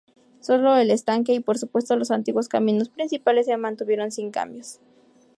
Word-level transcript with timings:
Sólo 0.39 0.75
el 0.77 0.89
estanque 0.89 1.31
y, 1.35 1.41
por 1.41 1.59
supuesto, 1.59 1.95
los 1.95 2.09
antiguos 2.09 2.49
caminos 2.49 2.89
principales 2.89 3.45
se 3.45 3.55
mantuvieron 3.55 4.09
sin 4.11 4.31
cambios. 4.31 4.79